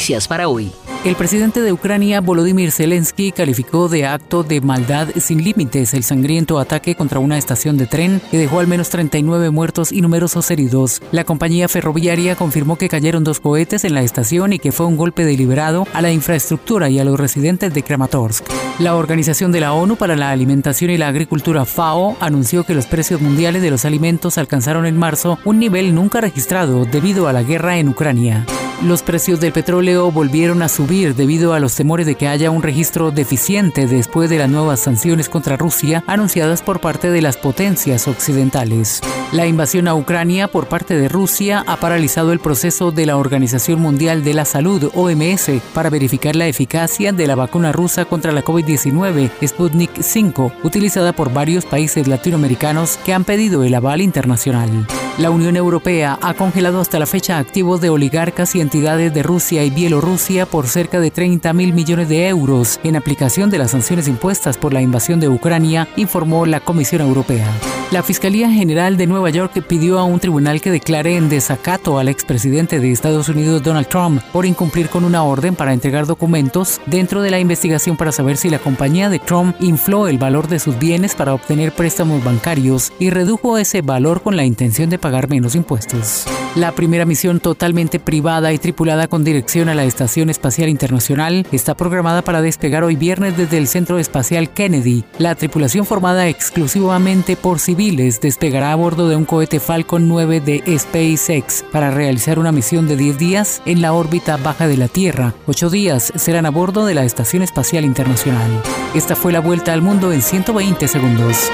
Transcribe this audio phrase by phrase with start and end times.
[0.00, 0.89] Resumen de noticias para hoy.
[1.02, 6.58] El presidente de Ucrania, Volodymyr Zelensky, calificó de acto de maldad sin límites el sangriento
[6.58, 11.00] ataque contra una estación de tren que dejó al menos 39 muertos y numerosos heridos.
[11.10, 14.98] La compañía ferroviaria confirmó que cayeron dos cohetes en la estación y que fue un
[14.98, 18.44] golpe deliberado a la infraestructura y a los residentes de Kramatorsk.
[18.78, 22.84] La Organización de la ONU para la Alimentación y la Agricultura FAO anunció que los
[22.84, 27.42] precios mundiales de los alimentos alcanzaron en marzo un nivel nunca registrado debido a la
[27.42, 28.44] guerra en Ucrania.
[28.82, 32.64] Los precios del petróleo volvieron a subir debido a los temores de que haya un
[32.64, 38.08] registro deficiente después de las nuevas sanciones contra Rusia anunciadas por parte de las potencias
[38.08, 39.00] occidentales.
[39.30, 43.80] La invasión a Ucrania por parte de Rusia ha paralizado el proceso de la Organización
[43.80, 48.42] Mundial de la Salud, OMS, para verificar la eficacia de la vacuna rusa contra la
[48.44, 54.88] COVID-19, Sputnik V, utilizada por varios países latinoamericanos que han pedido el aval internacional.
[55.18, 59.64] La Unión Europea ha congelado hasta la fecha activos de oligarcas y entidades de Rusia
[59.64, 64.08] y Bielorrusia por cerca de 30 mil millones de euros en aplicación de las sanciones
[64.08, 67.46] impuestas por la invasión de Ucrania, informó la Comisión Europea.
[67.90, 72.08] La Fiscalía General de Nueva York pidió a un tribunal que declare en desacato al
[72.08, 77.20] expresidente de Estados Unidos Donald Trump por incumplir con una orden para entregar documentos dentro
[77.20, 80.78] de la investigación para saber si la compañía de Trump infló el valor de sus
[80.78, 85.54] bienes para obtener préstamos bancarios y redujo ese valor con la intención de pagar menos
[85.54, 86.26] impuestos.
[86.56, 91.74] La primera misión totalmente privada y tripulada con dirección a la Estación Espacial Internacional está
[91.76, 95.04] programada para despegar hoy viernes desde el Centro Espacial Kennedy.
[95.18, 100.78] La tripulación formada exclusivamente por civiles despegará a bordo de un cohete Falcon 9 de
[100.78, 105.34] SpaceX para realizar una misión de 10 días en la órbita baja de la Tierra.
[105.46, 108.50] Ocho días serán a bordo de la Estación Espacial Internacional.
[108.94, 111.50] Esta fue la vuelta al mundo en 120 segundos.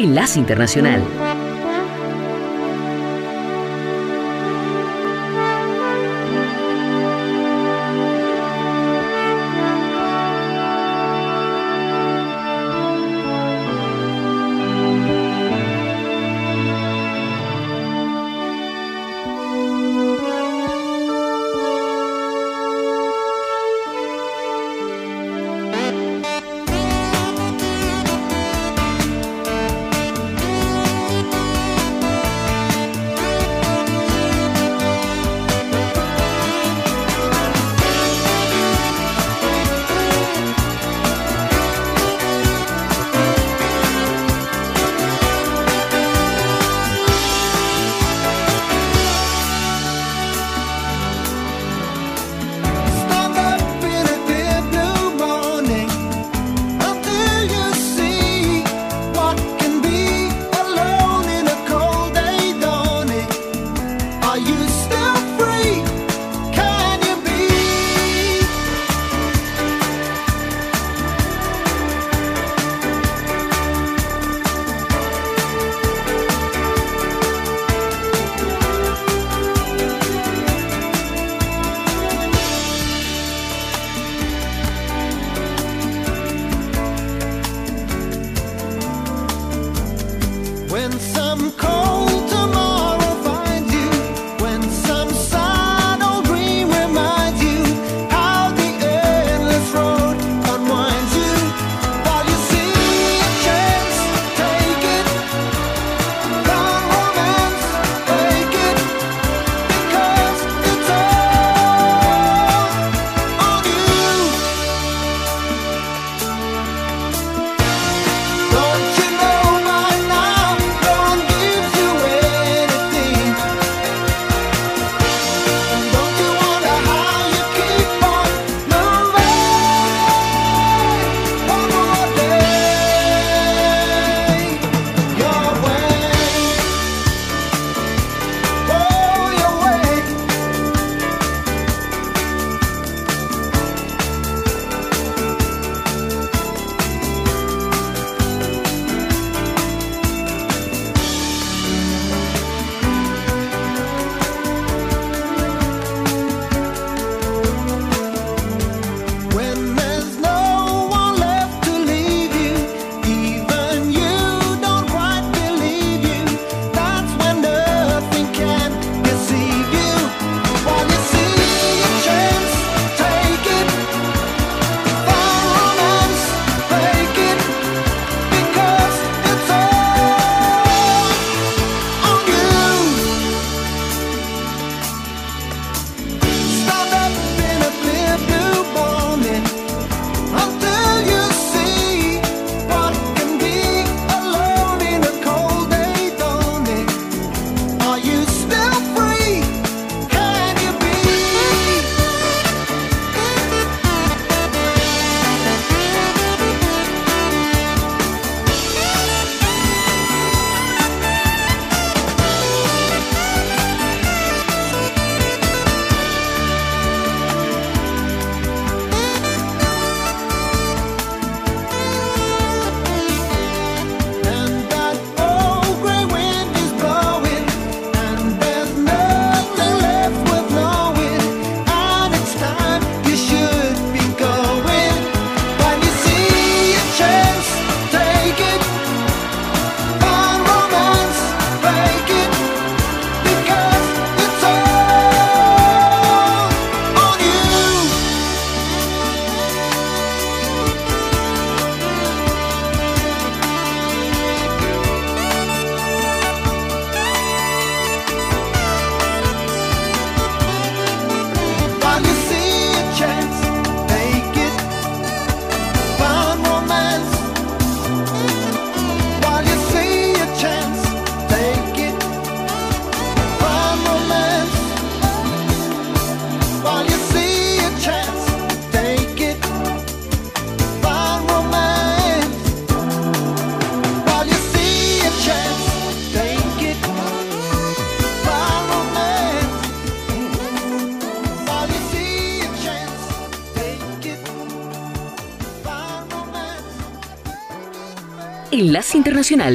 [0.00, 1.02] Enlace Internacional.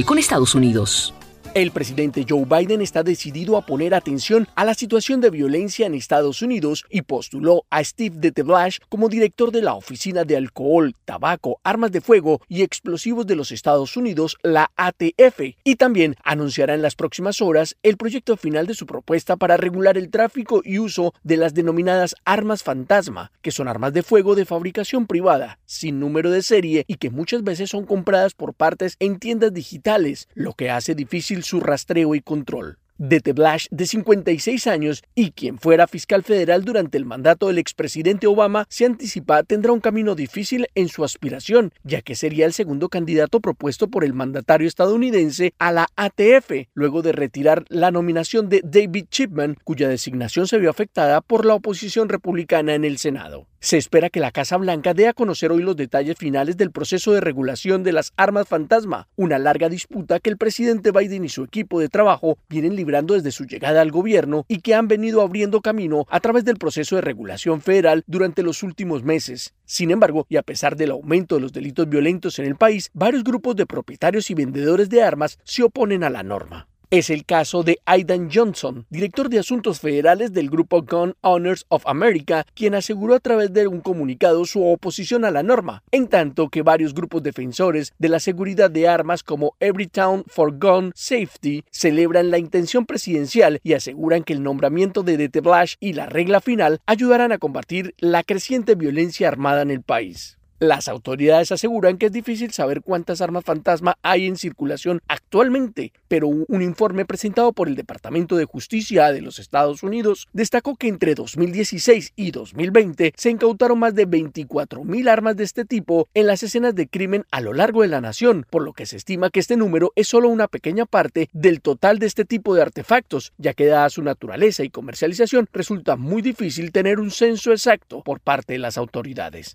[0.05, 1.14] Con Estados Unidos.
[1.55, 5.93] El presidente Joe Biden está decidido a poner atención a la situación de violencia en
[5.93, 11.61] Estados Unidos y postuló a Steve DeTeblash como director de la Oficina de Alcohol, Tabaco,
[11.63, 16.81] Armas de Fuego y Explosivos de los Estados Unidos, la ATF, y también anunciará en
[16.81, 21.13] las próximas horas el proyecto final de su propuesta para regular el tráfico y uso
[21.23, 26.31] de las denominadas armas fantasma, que son armas de fuego de fabricación privada, sin número
[26.31, 30.69] de serie y que muchas veces son compradas por partes en tiendas digitales, lo que
[30.69, 32.77] hace difícil su rastreo y control.
[32.97, 38.25] Dete Blash, de 56 años y quien fuera fiscal federal durante el mandato del expresidente
[38.25, 42.87] Obama, se anticipa tendrá un camino difícil en su aspiración, ya que sería el segundo
[42.87, 48.61] candidato propuesto por el mandatario estadounidense a la ATF, luego de retirar la nominación de
[48.63, 53.45] David Chipman, cuya designación se vio afectada por la oposición republicana en el Senado.
[53.65, 57.13] Se espera que la Casa Blanca dé a conocer hoy los detalles finales del proceso
[57.13, 61.43] de regulación de las armas fantasma, una larga disputa que el presidente Biden y su
[61.43, 65.61] equipo de trabajo vienen librando desde su llegada al gobierno y que han venido abriendo
[65.61, 69.55] camino a través del proceso de regulación federal durante los últimos meses.
[69.65, 73.23] Sin embargo, y a pesar del aumento de los delitos violentos en el país, varios
[73.23, 76.67] grupos de propietarios y vendedores de armas se oponen a la norma.
[76.95, 81.85] Es el caso de Aidan Johnson, director de asuntos federales del grupo Gun Owners of
[81.87, 86.47] America, quien aseguró a través de un comunicado su oposición a la norma, en tanto
[86.47, 92.31] que varios grupos defensores de la seguridad de armas como Everytown for Gun Safety celebran
[92.31, 96.79] la intención presidencial y aseguran que el nombramiento de Dete Blash y la regla final
[96.85, 100.37] ayudarán a combatir la creciente violencia armada en el país.
[100.59, 106.29] Las autoridades aseguran que es difícil saber cuántas armas fantasma hay en circulación actualmente, pero
[106.29, 111.13] un informe presentado por el Departamento de Justicia de los Estados Unidos destacó que entre
[111.13, 116.73] 2016 y 2020 se incautaron más de 24.000 armas de este tipo en las escenas
[116.73, 119.57] de crimen a lo largo de la nación, por lo que se estima que este
[119.57, 123.65] número es solo una pequeña parte del total de este tipo de artefactos, ya que
[123.65, 128.59] dada su naturaleza y comercialización resulta muy difícil tener un censo exacto por parte de
[128.59, 129.53] las autoridades.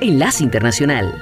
[0.00, 1.14] Enlace Internacional.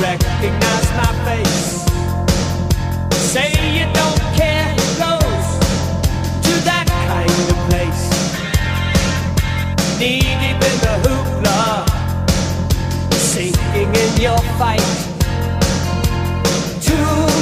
[0.00, 1.84] recognize my face.
[3.32, 5.46] Say you don't care who goes
[6.46, 8.04] to that kind of place.
[9.98, 11.60] Knee deep in the hoopla,
[13.12, 14.88] sinking in your fight.
[16.80, 17.37] Too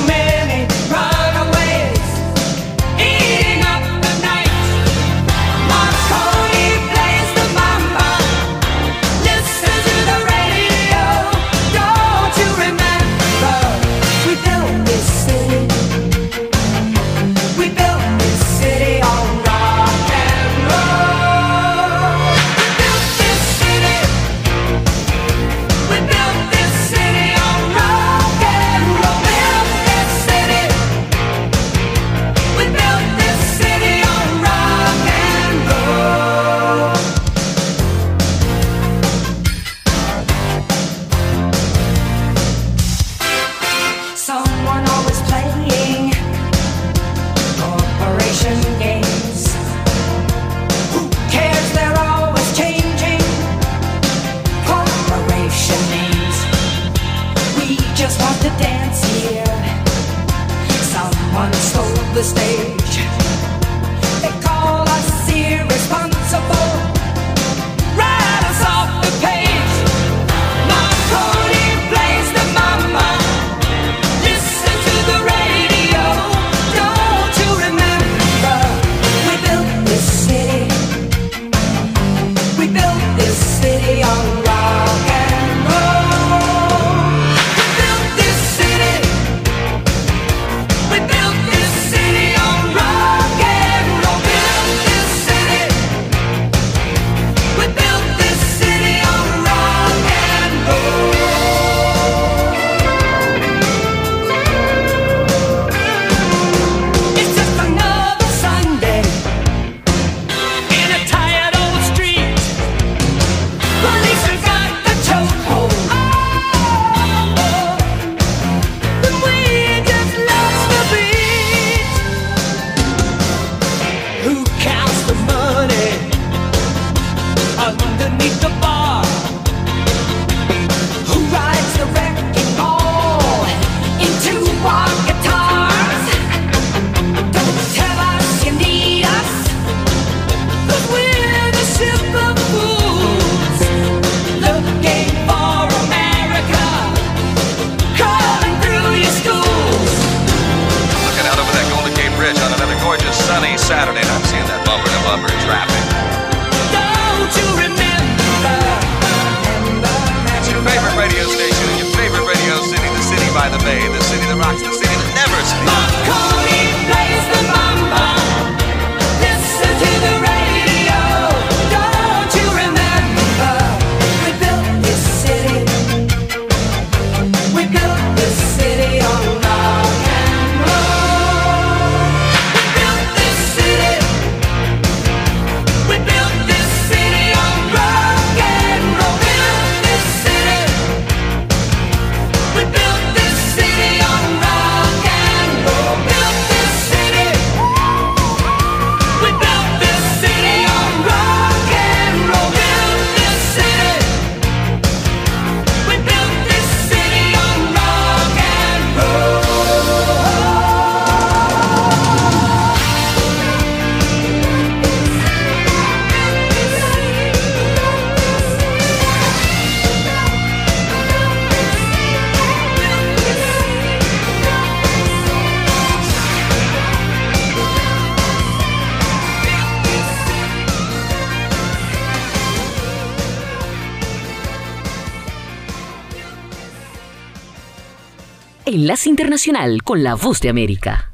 [239.07, 241.13] Internacional con la Voz de América.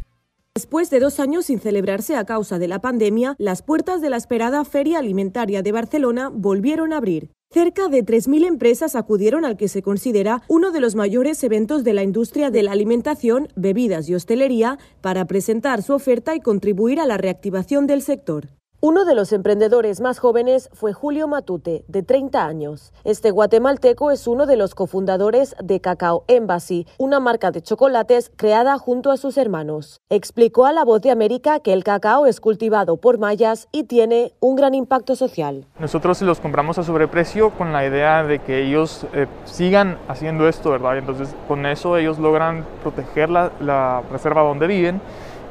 [0.54, 4.16] Después de dos años sin celebrarse a causa de la pandemia, las puertas de la
[4.16, 7.30] esperada Feria Alimentaria de Barcelona volvieron a abrir.
[7.52, 11.92] Cerca de 3.000 empresas acudieron al que se considera uno de los mayores eventos de
[11.92, 17.06] la industria de la alimentación, bebidas y hostelería para presentar su oferta y contribuir a
[17.06, 18.48] la reactivación del sector.
[18.84, 22.92] Uno de los emprendedores más jóvenes fue Julio Matute, de 30 años.
[23.04, 28.76] Este guatemalteco es uno de los cofundadores de Cacao Embassy, una marca de chocolates creada
[28.78, 30.00] junto a sus hermanos.
[30.10, 34.32] Explicó a La Voz de América que el cacao es cultivado por mayas y tiene
[34.40, 35.64] un gran impacto social.
[35.78, 40.70] Nosotros los compramos a sobreprecio con la idea de que ellos eh, sigan haciendo esto,
[40.72, 40.98] ¿verdad?
[40.98, 45.00] Entonces con eso ellos logran proteger la, la reserva donde viven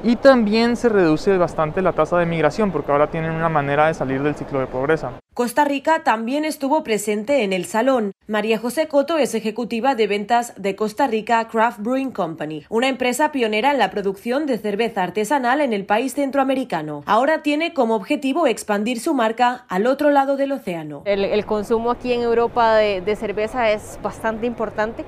[0.03, 3.93] y también se reduce bastante la tasa de migración porque ahora tienen una manera de
[3.93, 5.11] salir del ciclo de pobreza.
[5.33, 8.11] Costa Rica también estuvo presente en el salón.
[8.27, 13.31] María José Coto es ejecutiva de ventas de Costa Rica Craft Brewing Company, una empresa
[13.31, 17.03] pionera en la producción de cerveza artesanal en el país centroamericano.
[17.05, 21.03] Ahora tiene como objetivo expandir su marca al otro lado del océano.
[21.05, 25.05] El, el consumo aquí en Europa de, de cerveza es bastante importante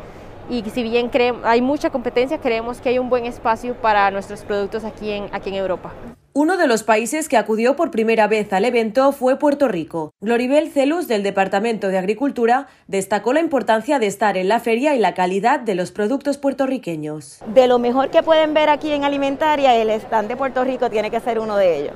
[0.50, 1.10] y si bien
[1.44, 5.50] hay mucha competencia, creemos que hay un buen espacio para nuestros productos aquí en, aquí
[5.50, 5.94] en Europa.
[6.36, 10.14] Uno de los países que acudió por primera vez al evento fue Puerto Rico.
[10.20, 15.00] Gloribel Celus, del Departamento de Agricultura, destacó la importancia de estar en la feria y
[15.00, 17.38] la calidad de los productos puertorriqueños.
[17.46, 21.12] De lo mejor que pueden ver aquí en Alimentaria, el stand de Puerto Rico tiene
[21.12, 21.94] que ser uno de ellos.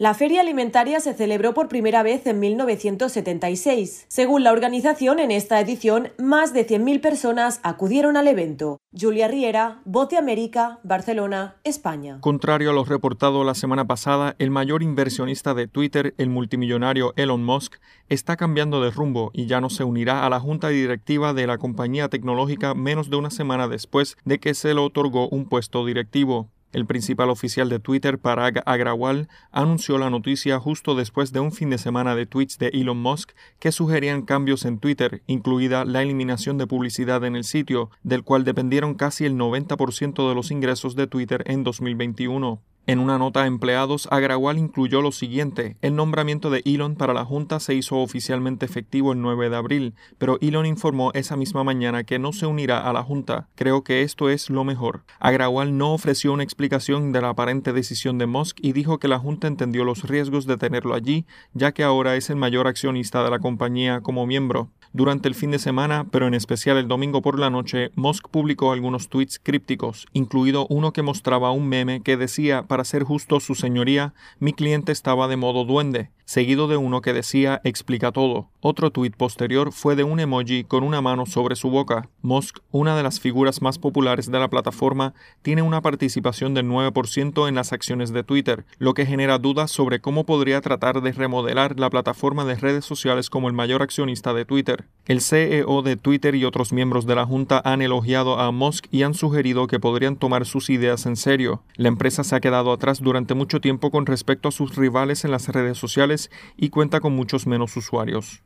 [0.00, 4.06] La feria alimentaria se celebró por primera vez en 1976.
[4.08, 8.78] Según la organización, en esta edición, más de 100.000 personas acudieron al evento.
[8.98, 12.16] Julia Riera, Voz de América, Barcelona, España.
[12.22, 17.44] Contrario a lo reportado la semana pasada, el mayor inversionista de Twitter, el multimillonario Elon
[17.44, 17.74] Musk,
[18.08, 21.58] está cambiando de rumbo y ya no se unirá a la junta directiva de la
[21.58, 26.48] compañía tecnológica menos de una semana después de que se le otorgó un puesto directivo.
[26.72, 31.68] El principal oficial de Twitter, Parag Agrawal, anunció la noticia justo después de un fin
[31.70, 36.58] de semana de tweets de Elon Musk que sugerían cambios en Twitter, incluida la eliminación
[36.58, 41.08] de publicidad en el sitio, del cual dependieron casi el 90% de los ingresos de
[41.08, 42.60] Twitter en 2021.
[42.90, 47.24] En una nota a empleados, Agrawal incluyó lo siguiente: el nombramiento de Elon para la
[47.24, 52.02] Junta se hizo oficialmente efectivo el 9 de abril, pero Elon informó esa misma mañana
[52.02, 53.46] que no se unirá a la Junta.
[53.54, 55.04] Creo que esto es lo mejor.
[55.20, 59.20] Agrawal no ofreció una explicación de la aparente decisión de Musk y dijo que la
[59.20, 63.30] Junta entendió los riesgos de tenerlo allí, ya que ahora es el mayor accionista de
[63.30, 64.68] la compañía como miembro.
[64.92, 68.72] Durante el fin de semana, pero en especial el domingo por la noche, Musk publicó
[68.72, 73.54] algunos tweets crípticos, incluido uno que mostraba un meme que decía, para ser justo su
[73.54, 78.50] señoría, mi cliente estaba de modo duende, seguido de uno que decía explica todo.
[78.60, 82.08] Otro tuit posterior fue de un emoji con una mano sobre su boca.
[82.22, 85.12] Musk, una de las figuras más populares de la plataforma,
[85.42, 90.00] tiene una participación del 9% en las acciones de Twitter, lo que genera dudas sobre
[90.00, 94.44] cómo podría tratar de remodelar la plataforma de redes sociales como el mayor accionista de
[94.44, 94.84] Twitter.
[95.06, 99.02] El CEO de Twitter y otros miembros de la junta han elogiado a Musk y
[99.02, 101.64] han sugerido que podrían tomar sus ideas en serio.
[101.74, 105.32] La empresa se ha quedado atrás durante mucho tiempo con respecto a sus rivales en
[105.32, 106.19] las redes sociales
[106.56, 108.42] y cuenta con muchos menos usuarios.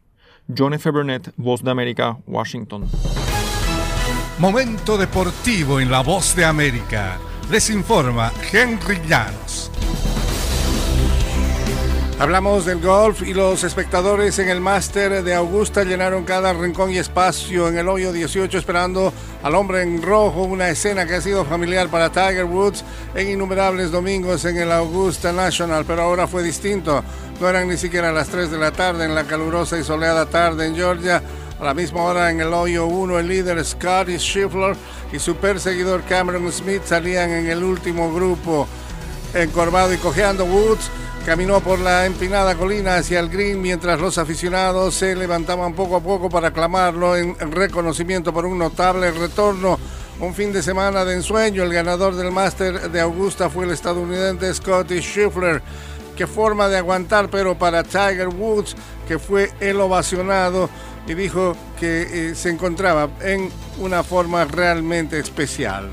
[0.57, 0.91] John F.
[0.91, 2.87] Burnett, Voz de América, Washington.
[4.39, 7.19] Momento deportivo en la Voz de América.
[7.51, 9.71] Les informa Henry Llanos.
[12.17, 16.99] Hablamos del golf y los espectadores en el máster de Augusta llenaron cada rincón y
[16.99, 21.45] espacio en el hoyo 18 esperando al hombre en rojo, una escena que ha sido
[21.45, 22.85] familiar para Tiger Woods
[23.17, 27.03] en innumerables domingos en el Augusta National, pero ahora fue distinto.
[27.41, 30.67] No eran ni siquiera las 3 de la tarde en la calurosa y soleada tarde
[30.69, 31.21] en Georgia.
[31.59, 34.77] A la misma hora en el hoyo 1 el líder Scotty Scheffler
[35.13, 38.69] y su perseguidor Cameron Smith salían en el último grupo.
[39.35, 40.89] Encorvado y cojeando Woods
[41.25, 46.01] caminó por la empinada colina hacia el green mientras los aficionados se levantaban poco a
[46.01, 49.79] poco para aclamarlo en reconocimiento por un notable retorno.
[50.21, 54.55] Un fin de semana de ensueño, el ganador del máster de Augusta fue el estadounidense
[54.55, 55.61] Scotty Scheffler.
[56.17, 58.77] Qué forma de aguantar, pero para Tiger Woods,
[59.09, 60.71] que fue el ovacionado
[61.07, 65.91] y dijo que eh, se encontraba en una forma realmente especial.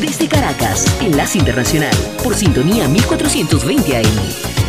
[0.00, 4.65] Desde Caracas, Enlace Internacional, por sintonía 1420 AM.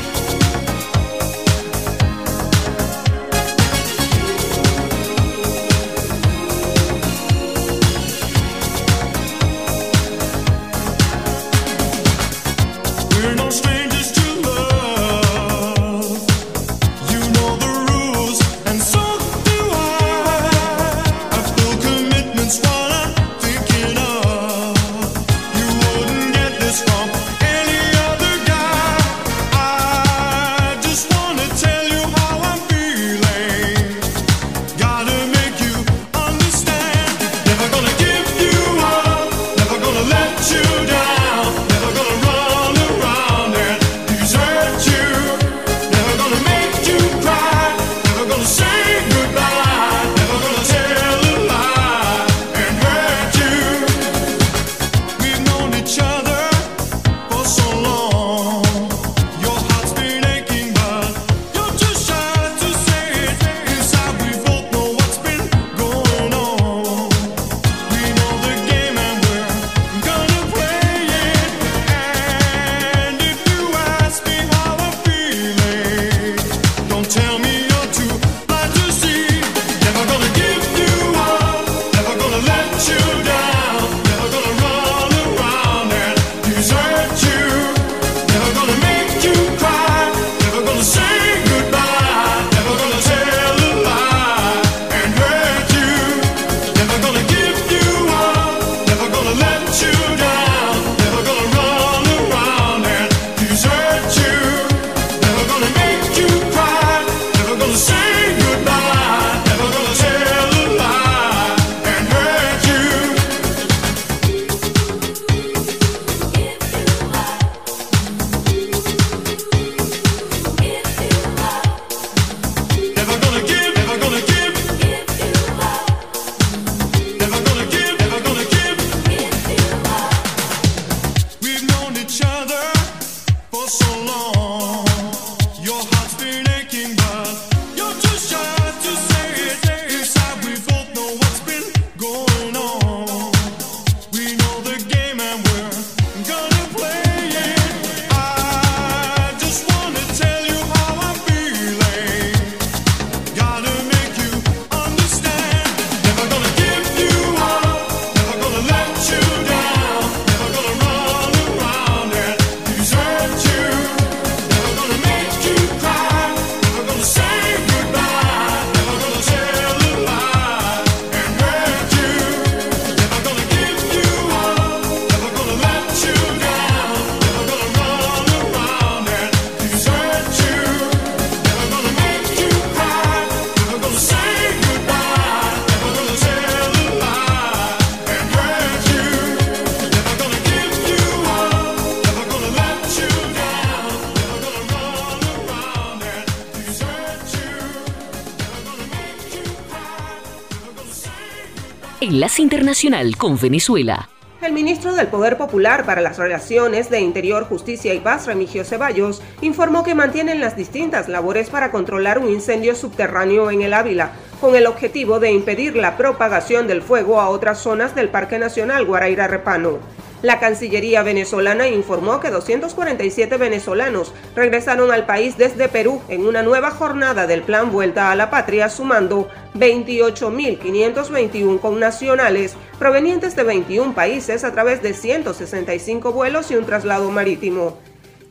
[202.40, 204.10] Internacional con Venezuela.
[204.42, 209.22] El ministro del Poder Popular para las Relaciones de Interior, Justicia y Paz, Remigio Ceballos,
[209.42, 214.12] informó que mantienen las distintas labores para controlar un incendio subterráneo en el Ávila,
[214.42, 218.86] con el objetivo de impedir la propagación del fuego a otras zonas del Parque Nacional
[218.86, 219.80] Guaraira Repano.
[220.24, 226.72] La Cancillería venezolana informó que 247 venezolanos regresaron al país desde Perú en una nueva
[226.72, 229.30] jornada del Plan Vuelta a la Patria, sumando
[229.60, 237.78] 28.521 connacionales provenientes de 21 países a través de 165 vuelos y un traslado marítimo.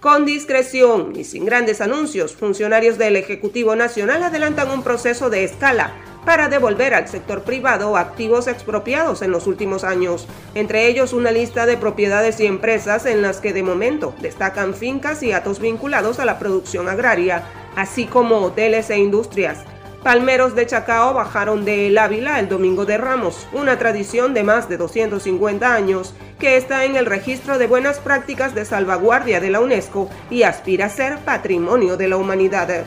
[0.01, 5.95] Con discreción y sin grandes anuncios, funcionarios del Ejecutivo Nacional adelantan un proceso de escala
[6.27, 11.67] para devolver al sector privado activos expropiados en los últimos años, entre ellos una lista
[11.67, 16.25] de propiedades y empresas en las que de momento destacan fincas y atos vinculados a
[16.25, 17.45] la producción agraria,
[17.77, 19.59] así como hoteles e industrias.
[20.07, 24.69] Palmeros de Chacao bajaron de El Ávila el Domingo de Ramos, una tradición de más
[24.69, 29.59] de 250 años que está en el registro de buenas prácticas de salvaguardia de la
[29.59, 32.85] UNESCO y aspira a ser patrimonio de la humanidad.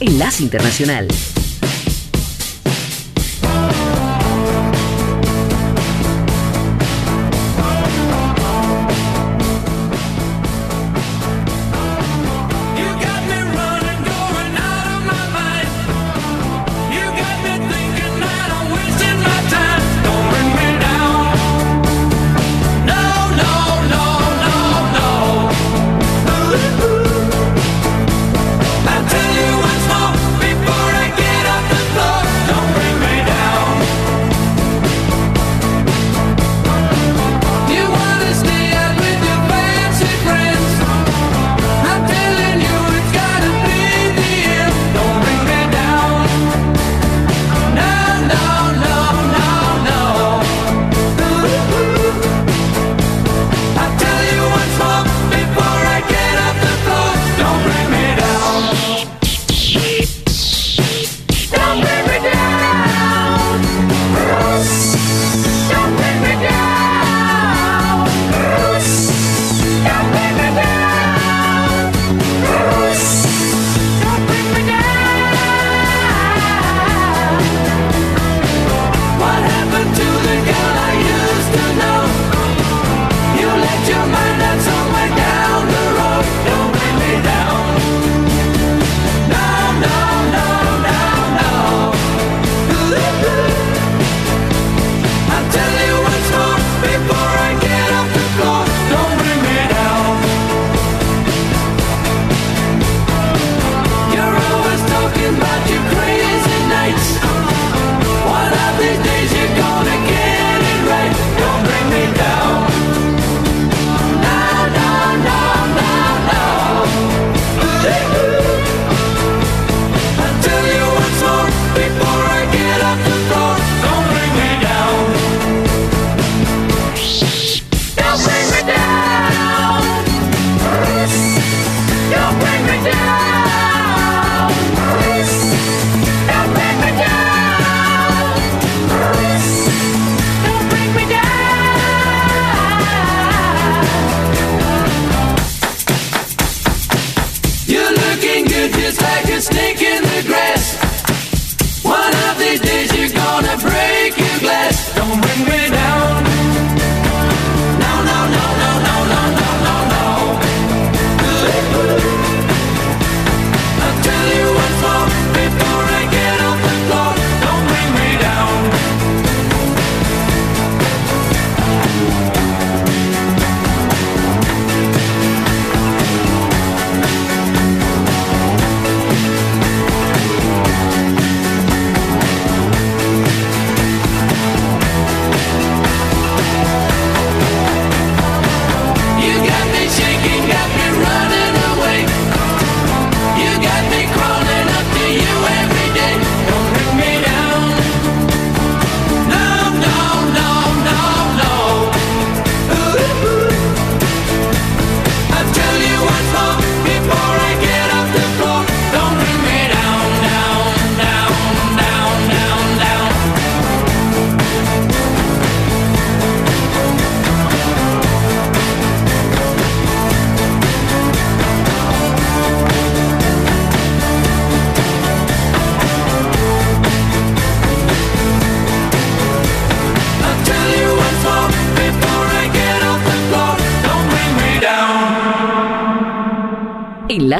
[0.00, 1.08] Enlace Internacional.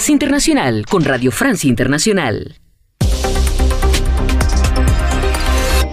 [0.07, 2.61] Enlace Internacional con Radio Francia Internacional.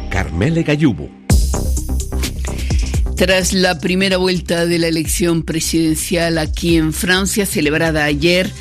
[0.10, 1.10] Carmele Gallubo.
[3.16, 8.52] Tras la primera vuelta de la elección presidencial aquí en Francia, celebrada ayer,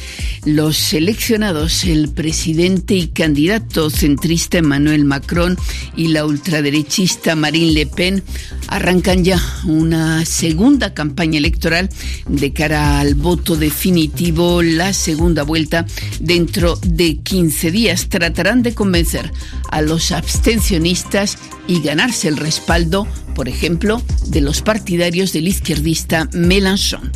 [0.45, 5.59] los seleccionados, el presidente y candidato centrista Emmanuel Macron
[5.97, 8.23] y la ultraderechista Marine Le Pen,
[8.69, 11.89] arrancan ya una segunda campaña electoral
[12.29, 15.87] de cara al voto definitivo, la segunda vuelta
[16.21, 18.09] dentro de 15 días.
[18.09, 19.31] Tratarán de convencer
[19.71, 27.13] a los abstencionistas y ganarse el respaldo, por ejemplo, de los partidarios del izquierdista Mélenchon.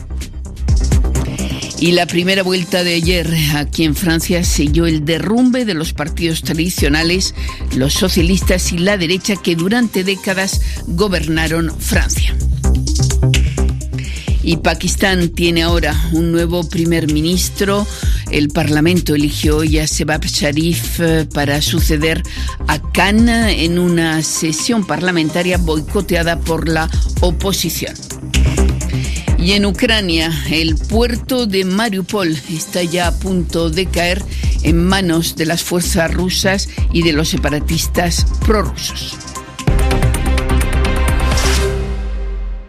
[1.78, 6.42] Y la primera vuelta de ayer aquí en Francia selló el derrumbe de los partidos
[6.42, 7.34] tradicionales,
[7.76, 12.34] los socialistas y la derecha que durante décadas gobernaron Francia.
[14.42, 17.84] Y Pakistán tiene ahora un nuevo primer ministro.
[18.30, 22.22] El Parlamento eligió hoy a Sebab Sharif eh, para suceder
[22.68, 26.88] a Khan en una sesión parlamentaria boicoteada por la
[27.20, 27.94] oposición.
[29.38, 34.22] Y en Ucrania, el puerto de Mariupol está ya a punto de caer
[34.62, 39.16] en manos de las fuerzas rusas y de los separatistas prorrusos.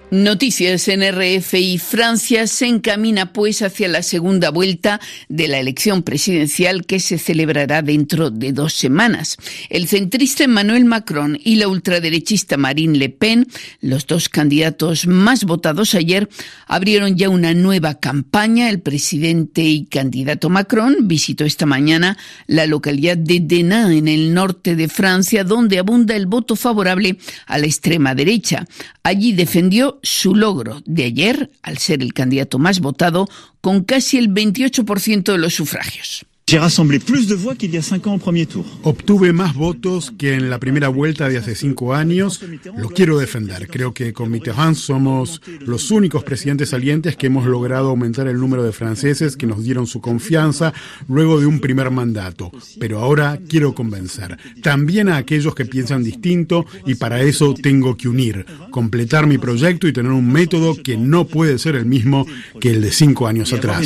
[0.10, 6.86] Noticias en RFI Francia se encamina pues hacia la segunda vuelta de la elección presidencial
[6.86, 9.36] que se celebrará dentro de dos semanas.
[9.70, 13.48] El centrista Emmanuel Macron y la ultraderechista Marine Le Pen,
[13.82, 16.30] los dos candidatos más votados ayer,
[16.68, 18.70] abrieron ya una nueva campaña.
[18.70, 24.78] El presidente y candidato Macron visitó esta mañana la localidad de Denain en el norte
[24.78, 28.66] de Francia, donde abunda el voto favorable a la extrema derecha.
[29.04, 33.28] Allí defendió su logro de ayer al ser el candidato más votado
[33.62, 36.26] con casi el 28% de los sufragios.
[36.50, 38.64] J'ai rassemblé plus de voix qu'il y a cinq ans au premier tour.
[38.84, 42.40] Obtuve más votos que en la primera vuelta de hace cinco años.
[42.78, 43.68] Lo quiero defender.
[43.68, 48.64] Creo que con Mitterrand somos los únicos presidentes salientes que hemos logrado aumentar el número
[48.64, 50.74] de franceses que nos dieron su confianza
[51.10, 52.50] luego de un primer mandato.
[52.80, 58.08] Pero ahora quiero convencer también a aquellos que piensan distinto y para eso tengo que
[58.08, 62.26] unir, completar mi proyecto y tener un método que no puede ser el mismo
[62.62, 63.86] que el de cinco años atrás.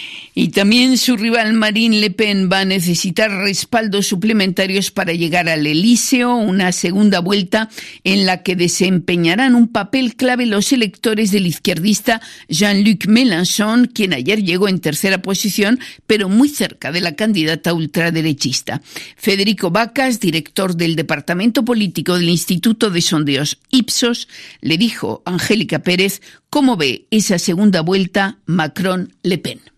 [0.33, 5.67] y también su rival Marine Le Pen va a necesitar respaldos suplementarios para llegar al
[5.67, 7.69] Elíseo, una segunda vuelta
[8.03, 14.43] en la que desempeñarán un papel clave los electores del izquierdista Jean-Luc Mélenchon, quien ayer
[14.43, 18.81] llegó en tercera posición, pero muy cerca de la candidata ultraderechista.
[19.17, 24.27] Federico Vacas, director del Departamento Político del Instituto de Sondeos Ipsos,
[24.61, 29.71] le dijo a Angélica Pérez cómo ve esa segunda vuelta Macron-Le Pen.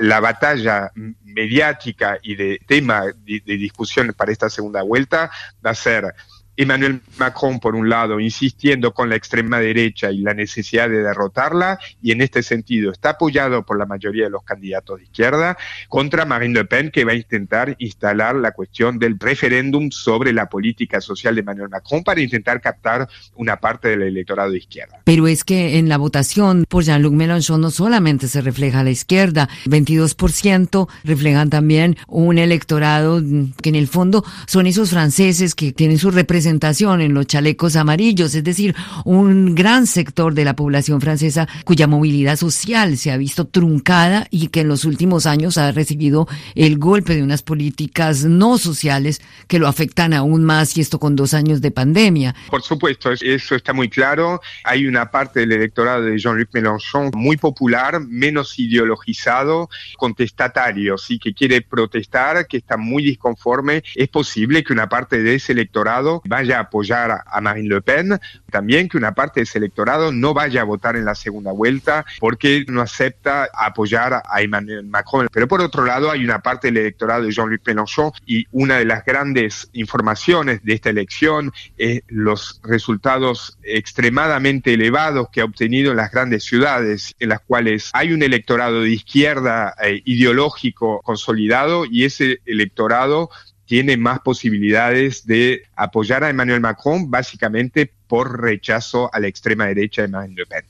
[0.00, 0.92] La batalla
[1.24, 5.30] mediática y de tema de, de, discusión para esta segunda vuelta
[5.64, 6.14] va a ser
[6.58, 11.78] Emmanuel Macron, por un lado, insistiendo con la extrema derecha y la necesidad de derrotarla,
[12.02, 15.56] y en este sentido está apoyado por la mayoría de los candidatos de izquierda,
[15.88, 20.48] contra Marine Le Pen, que va a intentar instalar la cuestión del referéndum sobre la
[20.48, 25.00] política social de Emmanuel Macron para intentar captar una parte del electorado de izquierda.
[25.04, 29.48] Pero es que en la votación por Jean-Luc Mélenchon no solamente se refleja la izquierda,
[29.66, 33.22] 22% reflejan también un electorado
[33.62, 36.10] que en el fondo son esos franceses que tienen su
[36.48, 38.74] en los chalecos amarillos, es decir,
[39.04, 44.48] un gran sector de la población francesa cuya movilidad social se ha visto truncada y
[44.48, 49.58] que en los últimos años ha recibido el golpe de unas políticas no sociales que
[49.58, 52.34] lo afectan aún más y esto con dos años de pandemia.
[52.50, 54.40] Por supuesto, eso está muy claro.
[54.64, 61.34] Hay una parte del electorado de Jean-Luc Mélenchon muy popular, menos ideologizado, contestatario, sí que
[61.34, 63.82] quiere protestar, que está muy disconforme.
[63.94, 68.20] Es posible que una parte de ese electorado vaya a apoyar a Marine Le Pen,
[68.50, 72.06] también que una parte de ese electorado no vaya a votar en la segunda vuelta
[72.20, 75.26] porque no acepta apoyar a Emmanuel Macron.
[75.32, 78.84] Pero por otro lado hay una parte del electorado de Jean-Luc Mélenchon y una de
[78.84, 85.96] las grandes informaciones de esta elección es los resultados extremadamente elevados que ha obtenido en
[85.96, 92.04] las grandes ciudades en las cuales hay un electorado de izquierda eh, ideológico consolidado y
[92.04, 93.30] ese electorado
[93.68, 100.02] tiene más posibilidades de apoyar a Emmanuel Macron básicamente por rechazo a la extrema derecha
[100.02, 100.64] de Marine Le Pen.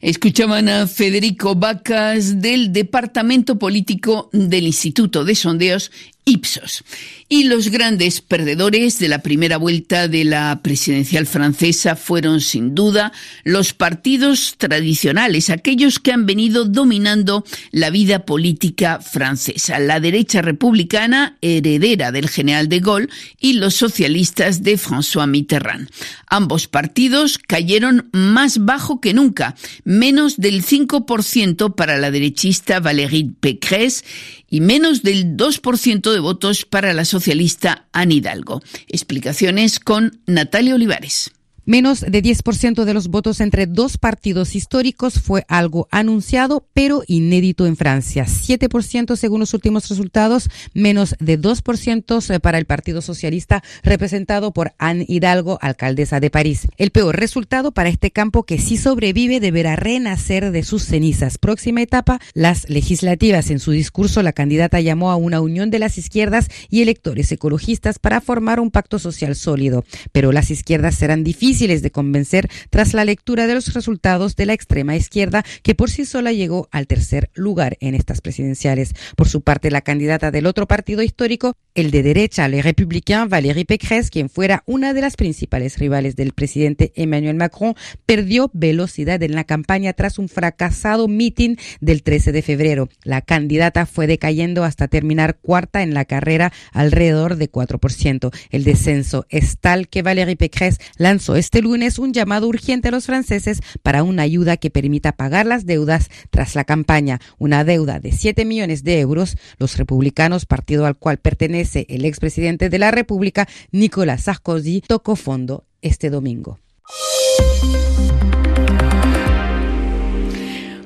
[0.00, 5.90] Escuchaban a Federico Vacas del Departamento Político del Instituto de Sondeos
[6.28, 6.84] Ipsos.
[7.30, 13.12] Y los grandes perdedores de la primera vuelta de la presidencial francesa fueron sin duda
[13.44, 21.36] los partidos tradicionales, aquellos que han venido dominando la vida política francesa, la derecha republicana
[21.40, 23.08] heredera del general de Gaulle
[23.40, 25.88] y los socialistas de François Mitterrand.
[26.28, 29.54] Ambos partidos cayeron más bajo que nunca,
[29.84, 34.04] menos del 5% para la derechista Valérie Pécresse
[34.50, 38.62] y menos del 2% de votos para la socialista Anne Hidalgo.
[38.88, 41.30] Explicaciones con Natalia Olivares.
[41.68, 47.66] Menos de 10% de los votos entre dos partidos históricos fue algo anunciado, pero inédito
[47.66, 48.24] en Francia.
[48.24, 54.72] 7% según los últimos resultados, menos de 2% eh, para el Partido Socialista, representado por
[54.78, 56.68] Anne Hidalgo, alcaldesa de París.
[56.78, 61.36] El peor resultado para este campo que si sobrevive deberá renacer de sus cenizas.
[61.36, 63.50] Próxima etapa, las legislativas.
[63.50, 67.98] En su discurso, la candidata llamó a una unión de las izquierdas y electores ecologistas
[67.98, 69.84] para formar un pacto social sólido.
[70.12, 74.52] Pero las izquierdas serán difíciles de convencer tras la lectura de los resultados de la
[74.52, 78.94] extrema izquierda, que por sí sola llegó al tercer lugar en estas presidenciales.
[79.16, 83.64] Por su parte, la candidata del otro partido histórico, el de derecha, Les Républicains, Valérie
[83.64, 87.74] Pécresse, quien fuera una de las principales rivales del presidente Emmanuel Macron,
[88.06, 92.88] perdió velocidad en la campaña tras un fracasado mitin del 13 de febrero.
[93.02, 98.30] La candidata fue decayendo hasta terminar cuarta en la carrera alrededor de 4%.
[98.50, 103.06] El descenso es tal que Valérie Pécresse lanzó este lunes un llamado urgente a los
[103.06, 108.12] franceses para una ayuda que permita pagar las deudas tras la campaña, una deuda de
[108.12, 109.36] 7 millones de euros.
[109.58, 115.64] Los republicanos, partido al cual pertenece el expresidente de la República, Nicolas Sarkozy, tocó fondo
[115.82, 116.58] este domingo.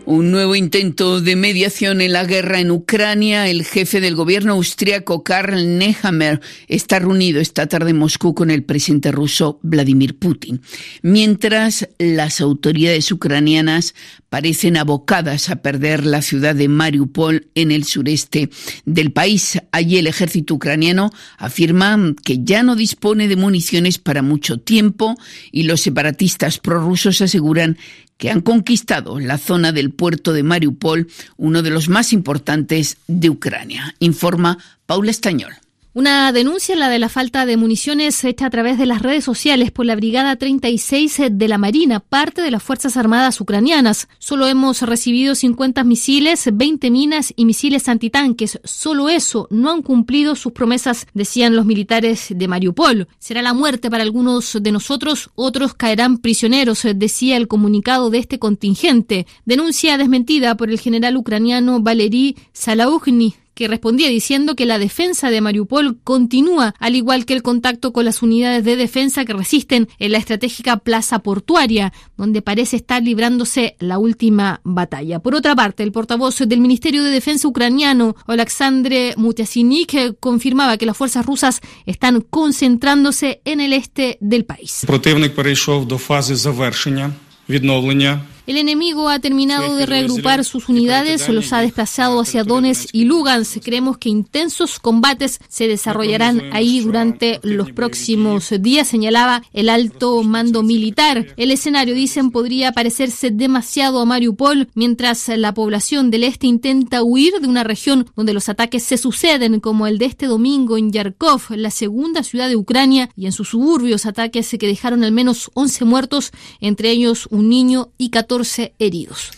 [0.04, 3.48] Un nuevo intento de mediación en la guerra en Ucrania.
[3.48, 8.64] El jefe del gobierno austriaco, Karl Nehammer, está reunido esta tarde en Moscú con el
[8.64, 10.60] presidente ruso Vladimir Putin.
[11.02, 13.94] Mientras las autoridades ucranianas
[14.28, 18.50] parecen abocadas a perder la ciudad de Mariupol en el sureste
[18.84, 19.60] del país.
[19.70, 25.14] Allí el ejército ucraniano afirma que ya no dispone de municiones para mucho tiempo
[25.52, 27.76] y los separatistas prorrusos aseguran
[28.22, 31.08] que han conquistado la zona del puerto de Mariupol,
[31.38, 35.54] uno de los más importantes de Ucrania, informa Paula Estañol.
[35.94, 39.70] Una denuncia, la de la falta de municiones, hecha a través de las redes sociales
[39.70, 44.08] por la Brigada 36 de la Marina, parte de las Fuerzas Armadas ucranianas.
[44.18, 48.58] Solo hemos recibido 50 misiles, 20 minas y misiles antitanques.
[48.64, 53.06] Solo eso no han cumplido sus promesas, decían los militares de Mariupol.
[53.18, 58.38] Será la muerte para algunos de nosotros, otros caerán prisioneros, decía el comunicado de este
[58.38, 59.26] contingente.
[59.44, 65.41] Denuncia desmentida por el general ucraniano Valery Salaugny que respondía diciendo que la defensa de
[65.41, 70.11] Mariupol continúa, al igual que el contacto con las unidades de defensa que resisten en
[70.11, 75.19] la estratégica plaza portuaria, donde parece estar librándose la última batalla.
[75.19, 80.95] Por otra parte, el portavoz del Ministerio de Defensa ucraniano, Oleksandr Mutiasinik, confirmaba que las
[80.95, 84.85] fuerzas rusas están concentrándose en el este del país.
[84.85, 87.11] Противник перейшов до фази завершення
[87.49, 93.04] відновлення el enemigo ha terminado de reagrupar sus unidades, los ha desplazado hacia Donetsk y
[93.04, 93.62] Lugansk.
[93.62, 100.64] Creemos que intensos combates se desarrollarán ahí durante los próximos días, señalaba el alto mando
[100.64, 101.28] militar.
[101.36, 107.34] El escenario, dicen, podría parecerse demasiado a Mariupol, mientras la población del este intenta huir
[107.40, 111.42] de una región donde los ataques se suceden, como el de este domingo en Yarkov,
[111.50, 115.84] la segunda ciudad de Ucrania, y en sus suburbios, ataques que dejaron al menos 11
[115.84, 118.31] muertos, entre ellos un niño y 14
[118.78, 119.30] heridos.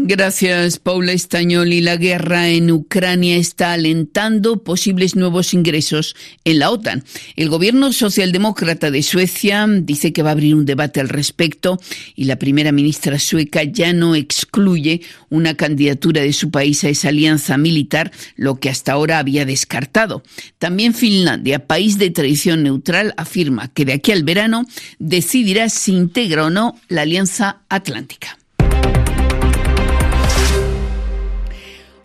[0.00, 1.72] Gracias, Paula Estañol.
[1.72, 7.02] Y la guerra en Ucrania está alentando posibles nuevos ingresos en la OTAN.
[7.34, 11.80] El gobierno socialdemócrata de Suecia dice que va a abrir un debate al respecto
[12.14, 17.08] y la primera ministra sueca ya no excluye una candidatura de su país a esa
[17.08, 20.22] alianza militar, lo que hasta ahora había descartado.
[20.58, 24.64] También Finlandia, país de tradición neutral, afirma que de aquí al verano
[25.00, 28.38] decidirá si integra o no la alianza atlántica.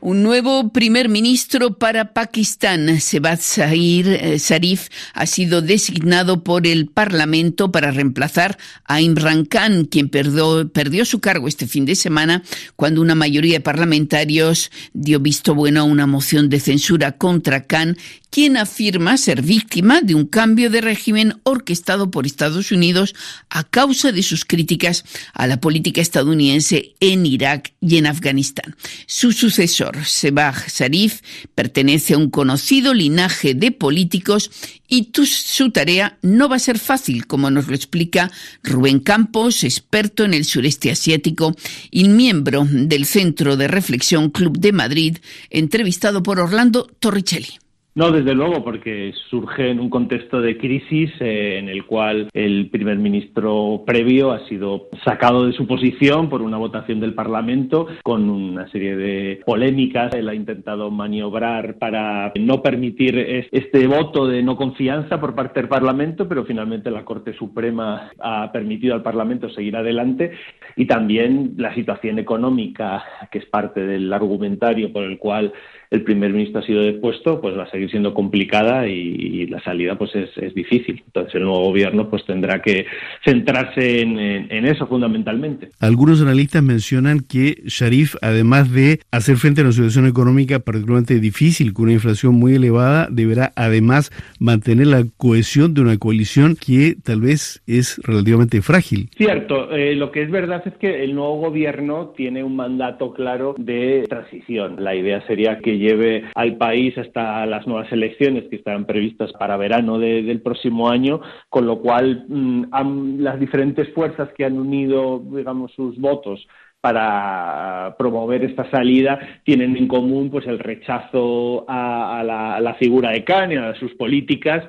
[0.05, 7.71] Un nuevo primer ministro para Pakistán, Sebad Zahir Zarif, ha sido designado por el Parlamento
[7.71, 12.43] para reemplazar a Imran Khan, quien perdió, perdió, su cargo este fin de semana
[12.75, 17.95] cuando una mayoría de parlamentarios dio visto bueno a una moción de censura contra Khan
[18.33, 23.13] quien afirma ser víctima de un cambio de régimen orquestado por Estados Unidos
[23.51, 25.05] a causa de sus críticas
[25.35, 28.75] a la política estadounidense en Irak y en Afganistán.
[29.05, 31.21] Su sucesor, Sebah Sharif,
[31.53, 34.49] pertenece a un conocido linaje de políticos
[34.87, 38.31] y tu- su tarea no va a ser fácil, como nos lo explica
[38.63, 41.55] Rubén Campos, experto en el sureste asiático
[41.91, 45.17] y miembro del Centro de Reflexión Club de Madrid,
[45.51, 47.62] entrevistado por Orlando Torricelli.
[47.95, 52.71] No, desde luego, porque surge en un contexto de crisis eh, en el cual el
[52.71, 58.31] primer ministro previo ha sido sacado de su posición por una votación del Parlamento con
[58.31, 60.11] una serie de polémicas.
[60.15, 65.59] Él ha intentado maniobrar para no permitir es- este voto de no confianza por parte
[65.59, 70.31] del Parlamento, pero finalmente la Corte Suprema ha permitido al Parlamento seguir adelante
[70.75, 75.53] y también la situación económica, que es parte del argumentario por el cual
[75.93, 79.61] el primer ministro ha sido depuesto, pues va a seguir siendo complicada y, y la
[79.63, 81.03] salida pues es, es difícil.
[81.05, 82.85] Entonces el nuevo gobierno pues tendrá que
[83.23, 85.69] centrarse en, en- en eso fundamentalmente.
[85.79, 91.73] Algunos analistas mencionan que Sharif, además de hacer frente a una situación económica particularmente difícil,
[91.73, 97.21] con una inflación muy elevada, deberá además mantener la cohesión de una coalición que tal
[97.21, 99.09] vez es relativamente frágil.
[99.15, 103.55] Cierto, eh, lo que es verdad es que el nuevo gobierno tiene un mandato claro
[103.57, 104.75] de transición.
[104.83, 109.57] La idea sería que lleve al país hasta las nuevas elecciones que están previstas para
[109.57, 115.21] verano de- del próximo año, con lo cual mm, las diferentes fuerzas que han unido,
[115.31, 116.47] digamos, sus votos
[116.83, 122.21] para promover esta salida tienen en común pues el rechazo a,
[122.61, 124.65] la, figura de Khan a sus políticas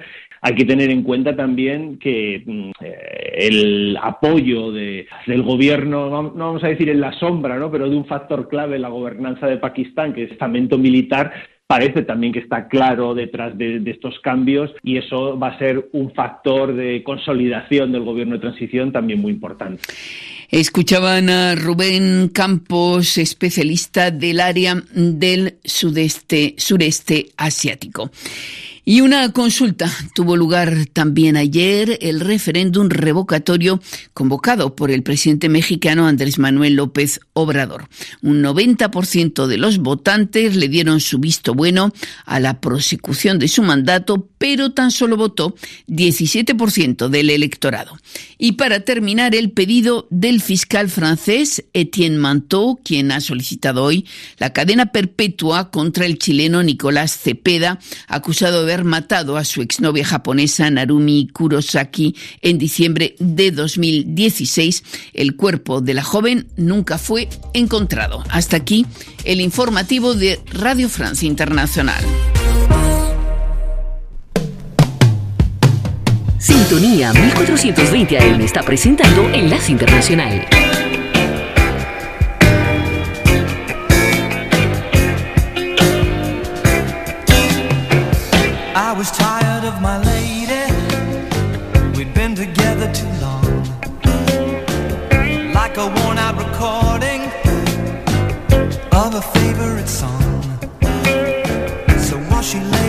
[0.46, 6.30] hay que tener en cuenta también que mm, eh, el apoyo de- del gobierno, no
[6.46, 7.70] vamos a decir en la sombra, ¿no?
[7.70, 11.32] pero de un factor clave en la gobernanza de Pakistán, que es estamento militar,
[11.66, 15.88] parece también que está claro detrás de, de estos cambios y eso va a ser
[15.92, 19.80] un factor de consolidación del gobierno de transición también muy importante.
[20.50, 28.10] Escuchaban a Rubén Campos, especialista del área del sudeste, sureste asiático.
[28.86, 33.80] Y una consulta tuvo lugar también ayer, el referéndum revocatorio
[34.12, 37.88] convocado por el presidente mexicano Andrés Manuel López Obrador.
[38.20, 41.94] Un 90% de los votantes le dieron su visto bueno
[42.26, 45.54] a la prosecución de su mandato, pero tan solo votó
[45.88, 47.96] 17% del electorado.
[48.36, 54.04] Y para terminar, el pedido del fiscal francés Etienne Manteau, quien ha solicitado hoy
[54.36, 57.78] la cadena perpetua contra el chileno Nicolás Cepeda,
[58.08, 64.82] acusado de matado a su exnovia japonesa Narumi Kurosaki en diciembre de 2016.
[65.12, 68.24] El cuerpo de la joven nunca fue encontrado.
[68.30, 68.86] Hasta aquí
[69.24, 72.02] el informativo de Radio France Internacional.
[76.38, 80.63] Sintonía 1420 AM está presentando Enlace Internacional.
[88.76, 90.64] I was tired of my lady.
[91.96, 93.44] We'd been together too long.
[95.52, 97.22] Like a worn out recording
[98.90, 100.42] of a favorite song.
[101.98, 102.83] So while she lay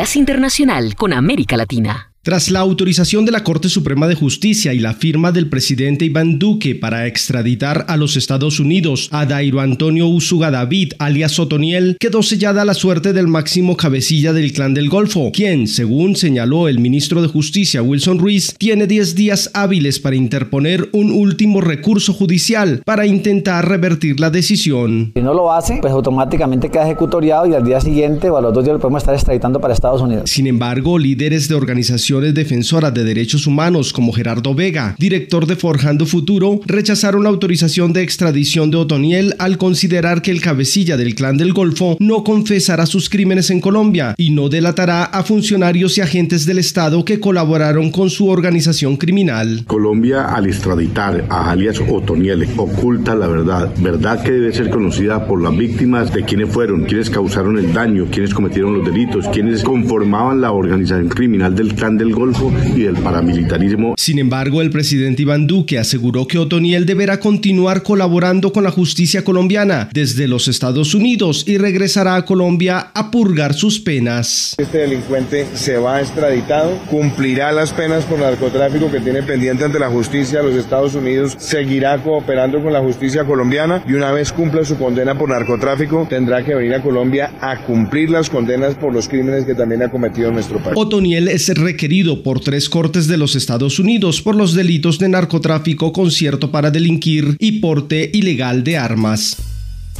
[0.00, 2.09] Enlace Internacional con América Latina.
[2.22, 6.38] Tras la autorización de la Corte Suprema de Justicia y la firma del presidente Iván
[6.38, 12.22] Duque para extraditar a los Estados Unidos a Dairo Antonio Usuga David, alias Otoniel, quedó
[12.22, 17.22] sellada la suerte del máximo cabecilla del Clan del Golfo, quien, según señaló el ministro
[17.22, 23.06] de Justicia Wilson Ruiz, tiene 10 días hábiles para interponer un último recurso judicial para
[23.06, 25.12] intentar revertir la decisión.
[25.16, 28.52] Si no lo hace, pues automáticamente queda ejecutoriado y al día siguiente o a los
[28.52, 30.28] dos días lo podemos estar extraditando para Estados Unidos.
[30.28, 36.06] Sin embargo, líderes de organizaciones defensoras de derechos humanos como Gerardo Vega, director de Forjando
[36.06, 41.36] Futuro, rechazaron la autorización de extradición de Otoniel al considerar que el cabecilla del Clan
[41.36, 46.46] del Golfo no confesará sus crímenes en Colombia y no delatará a funcionarios y agentes
[46.46, 49.62] del Estado que colaboraron con su organización criminal.
[49.66, 55.40] Colombia, al extraditar a alias Otoniel, oculta la verdad, verdad que debe ser conocida por
[55.40, 60.40] las víctimas de quienes fueron, quienes causaron el daño, quienes cometieron los delitos, quienes conformaban
[60.40, 63.94] la organización criminal del Clan del Golfo y del paramilitarismo.
[63.98, 69.22] Sin embargo, el presidente Iván Duque aseguró que Otoniel deberá continuar colaborando con la justicia
[69.22, 74.54] colombiana desde los Estados Unidos y regresará a Colombia a purgar sus penas.
[74.56, 79.90] Este delincuente se va extraditado, cumplirá las penas por narcotráfico que tiene pendiente ante la
[79.90, 84.64] justicia de los Estados Unidos, seguirá cooperando con la justicia colombiana y una vez cumpla
[84.64, 89.06] su condena por narcotráfico tendrá que venir a Colombia a cumplir las condenas por los
[89.06, 90.72] crímenes que también ha cometido en nuestro país.
[90.76, 91.89] Otoniel es requerido
[92.22, 97.36] por tres cortes de los Estados Unidos por los delitos de narcotráfico, concierto para delinquir
[97.40, 99.36] y porte ilegal de armas.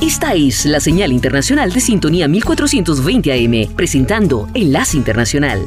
[0.01, 5.67] Esta es la señal internacional de sintonía 1420 AM, presentando Enlace Internacional.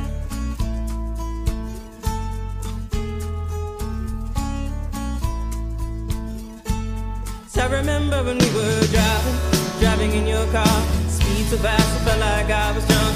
[8.11, 9.37] Remember when we were driving,
[9.79, 10.77] driving in your car.
[11.07, 13.15] Speed so fast, it felt like I was drunk.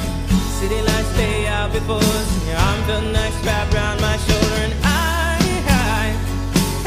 [0.59, 2.27] City lights lay out before us.
[2.37, 5.37] and Your arm felt nice wrapped around my shoulder, and I,
[5.67, 6.05] I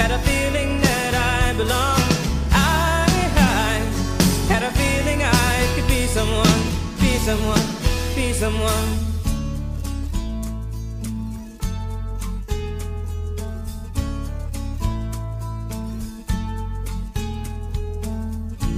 [0.00, 2.12] had a feeling that I belonged.
[2.52, 3.04] I,
[3.36, 3.74] I
[4.52, 6.61] had a feeling I could be someone,
[7.00, 7.66] be someone,
[8.14, 9.07] be someone.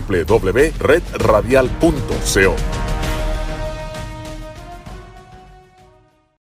[0.00, 2.83] www.redradial.co